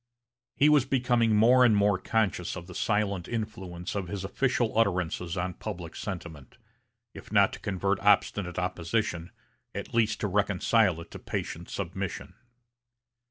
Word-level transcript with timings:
He 0.55 0.67
was 0.67 0.83
becoming 0.85 1.35
more 1.35 1.63
and 1.63 1.77
more 1.77 1.99
conscious 1.99 2.55
of 2.55 2.65
the 2.65 2.73
silent 2.73 3.27
influence 3.27 3.93
of 3.93 4.07
his 4.07 4.23
official 4.23 4.75
utterances 4.75 5.37
on 5.37 5.53
public 5.53 5.95
sentiment, 5.95 6.57
if 7.13 7.31
not 7.31 7.53
to 7.53 7.59
convert 7.59 7.99
obstinate 7.99 8.57
opposition, 8.57 9.29
at 9.75 9.93
least 9.93 10.19
to 10.21 10.27
reconcile 10.27 10.99
it 11.01 11.11
to 11.11 11.19
patient 11.19 11.69
submission. 11.69 12.33